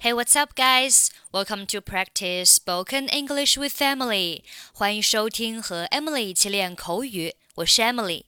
[0.00, 1.10] Hey, what's up, guys?
[1.32, 4.42] Welcome to practice spoken English with Emily.
[4.74, 7.34] 欢迎收听和 Emily 一起练口语。
[7.54, 8.24] 我是 Emily。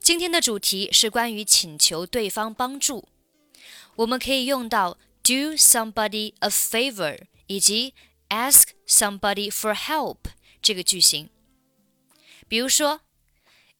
[0.00, 3.08] 今天的主题是关于请求对方帮助。
[3.96, 7.92] 我们可以用到 do somebody a favor 以及
[8.28, 10.18] ask somebody for help
[10.62, 11.28] 这个句型。
[12.48, 13.00] 比如说，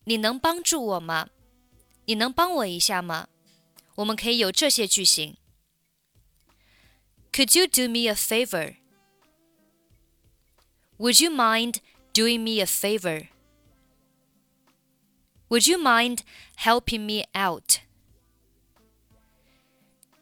[0.05, 1.29] 你能帮助我吗？
[2.05, 3.29] 你能帮我一下吗？
[3.97, 5.37] 我们可以有这些句型。
[7.34, 8.76] Could you do me a favor?
[10.98, 11.80] Would you mind
[12.12, 13.30] doing me a favor?
[15.48, 16.24] Would you mind
[16.58, 17.82] helping me out?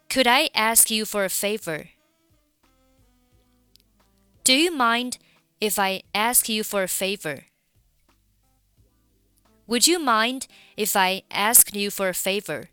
[0.08, 1.90] Could I ask you for a favor?
[4.44, 5.18] Do you mind
[5.60, 7.46] if I ask you for a favor?
[9.66, 10.48] Would you mind
[10.78, 12.70] if I asked you for a favor?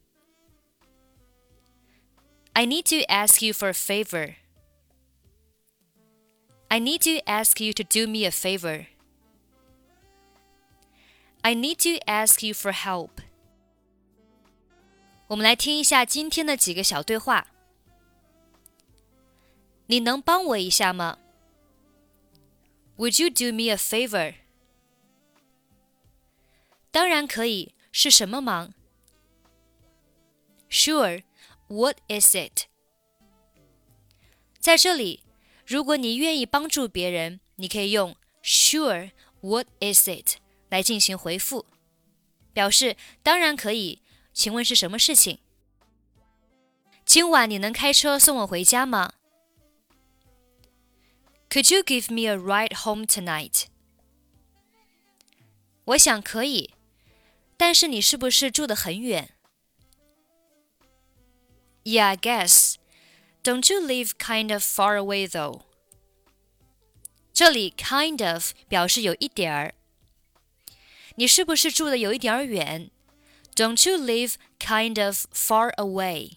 [2.55, 4.35] I need to ask you for a favor.
[6.67, 8.87] I need to ask you to do me a favor.
[11.41, 13.21] I need to ask you for help.
[15.27, 17.47] 我们来听一下今天的几个小对话。
[19.87, 21.17] 你能帮我一下吗？
[22.97, 24.35] Would you do me a favor？
[26.91, 28.73] 当然可以，是什么忙？
[30.69, 31.23] Sure.
[31.67, 32.67] What is it？
[34.59, 35.23] 在这里，
[35.65, 40.37] 如果你愿意帮助别人，你可以用 Sure, what is it
[40.69, 41.65] 来进行回复，
[42.53, 44.01] 表示当然可以。
[44.33, 45.39] 请问是什么事情？
[47.05, 49.11] 今晚你能开车送我回家吗？
[51.49, 53.65] Could you give me a ride home tonight？
[55.83, 56.75] 我想可以，
[57.57, 59.31] 但是你是不是住得很远
[61.85, 62.75] ？Yeah, I guess.
[63.43, 65.61] Don't you live kind of far away though?
[67.33, 69.73] 这里 kind of 表示有一点儿。
[71.15, 72.91] 你是不是住的有一点儿远？
[73.55, 76.33] Don't you live kind of far away?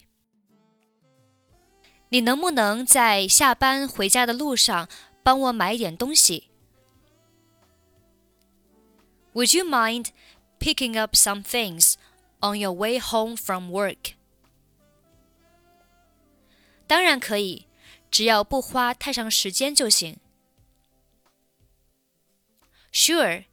[2.08, 4.88] 你能不能在下班回家的路上
[5.22, 6.50] 帮我买点东西？
[9.34, 10.10] Would you mind
[10.60, 11.94] picking up some things
[12.40, 14.14] on your way home from work?
[16.88, 17.66] 当然可以，
[18.10, 20.18] 只要不花太长时间就行。
[22.92, 23.44] Sure,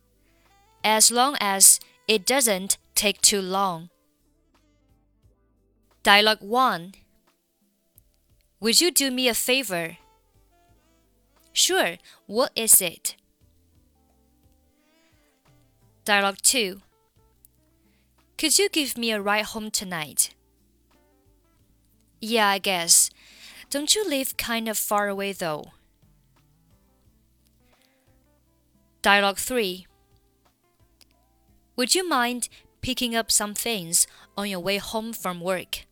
[0.83, 1.77] as long as
[2.07, 3.89] it doesn't take too long.
[6.03, 6.93] Dialogue 1
[8.59, 9.97] Would you do me a favor?
[11.53, 13.15] Sure, what is it?
[16.05, 16.81] Dialogue 2
[18.37, 20.33] Could you give me a ride home tonight?
[22.19, 23.09] Yeah, I guess.
[23.69, 25.71] Don't you live kind of far away though?
[29.01, 29.87] Dialogue 3
[31.75, 32.49] Would you mind
[32.81, 34.05] picking up some things
[34.35, 35.85] on your way home from work?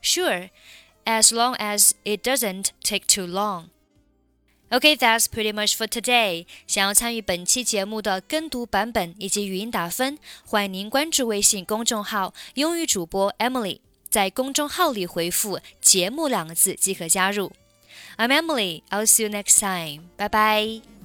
[0.00, 0.50] Sure,
[1.04, 3.70] as long as it doesn't take too long.
[4.70, 6.46] Okay, that's pretty much for today.
[6.66, 13.80] 想要参与本期节目的跟读版本以及语音打分，欢迎您关注微信公众号“英语主播 Emily”。
[14.11, 17.53] 在公众号里回复“节目”两个字即可加入。
[18.17, 18.83] I'm Emily.
[18.89, 20.09] I'll see you next time.
[20.17, 21.00] 拜拜。